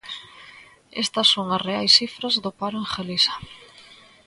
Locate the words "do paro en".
2.43-2.87